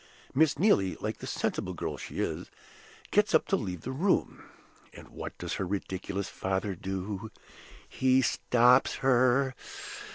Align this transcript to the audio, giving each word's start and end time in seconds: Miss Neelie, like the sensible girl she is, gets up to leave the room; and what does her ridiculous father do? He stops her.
Miss 0.33 0.57
Neelie, 0.57 0.95
like 0.99 1.19
the 1.19 1.27
sensible 1.27 1.75
girl 1.75 1.95
she 1.95 2.21
is, 2.21 2.49
gets 3.11 3.35
up 3.35 3.47
to 3.49 3.55
leave 3.55 3.81
the 3.81 3.91
room; 3.91 4.41
and 4.95 5.09
what 5.09 5.37
does 5.37 5.53
her 5.61 5.65
ridiculous 5.67 6.27
father 6.27 6.73
do? 6.73 7.29
He 7.87 8.23
stops 8.23 8.95
her. 9.05 9.53